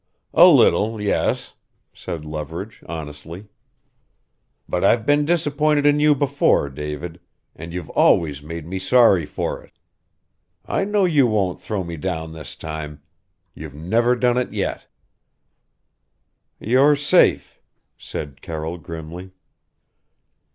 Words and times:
"A 0.33 0.47
little 0.47 0.99
yes," 0.99 1.53
said 1.93 2.25
Leverage 2.25 2.81
honestly. 2.89 3.49
"But 4.67 4.83
I've 4.83 5.05
been 5.05 5.25
disappointed 5.25 5.85
in 5.85 5.99
you 5.99 6.15
before, 6.15 6.69
David 6.71 7.19
and 7.55 7.71
you've 7.71 7.91
always 7.91 8.41
made 8.41 8.65
me 8.65 8.79
sorry 8.79 9.27
for 9.27 9.63
it. 9.63 9.77
I 10.65 10.85
know 10.85 11.05
you 11.05 11.27
won't 11.27 11.61
throw 11.61 11.83
me 11.83 11.97
down 11.97 12.33
this 12.33 12.55
time. 12.55 13.03
You've 13.53 13.75
never 13.75 14.15
done 14.15 14.39
it 14.39 14.51
yet." 14.51 14.87
"You're 16.59 16.95
safe!" 16.95 17.61
said 17.95 18.41
Carroll 18.41 18.79
grimly. 18.79 19.33